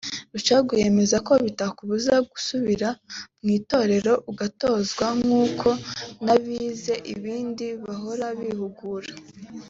Rucagu 0.33 0.71
yemeza 0.83 1.17
ko 1.27 1.33
bitakubuza 1.45 2.13
gusubira 2.31 2.89
mu 3.41 3.49
itorero 3.59 4.13
ugatozwa 4.31 5.05
nkuko 5.19 5.67
n’abize 6.23 6.93
ibindi 7.13 7.67
bahora 7.85 8.27
bihugura 8.41 9.11